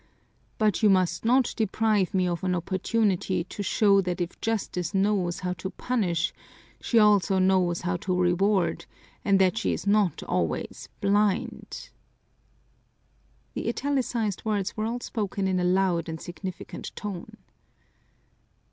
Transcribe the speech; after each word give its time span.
But 0.57 0.81
you 0.81 0.89
must 0.89 1.25
not 1.25 1.53
deprive 1.55 2.15
me 2.15 2.27
of 2.27 2.43
an 2.43 2.55
opportunity 2.55 3.43
to 3.43 3.61
show 3.61 4.01
that 4.01 4.19
if 4.19 4.41
Justice 4.41 4.95
knows 4.95 5.41
how 5.41 5.53
to 5.53 5.69
punish 5.69 6.33
she 6.79 6.97
also 6.97 7.37
knows 7.37 7.81
how 7.81 7.97
to 7.97 8.17
reward 8.19 8.87
and 9.23 9.37
that 9.37 9.59
she 9.59 9.73
is 9.73 9.85
not 9.85 10.23
always 10.23 10.89
blind!" 11.01 11.91
The 13.53 13.69
italicized 13.69 14.43
words 14.43 14.75
were 14.75 14.85
all 14.87 15.01
spoken 15.01 15.47
in 15.47 15.59
a 15.59 15.63
loud 15.63 16.09
and 16.09 16.19
significant 16.19 16.95
tone. 16.95 17.37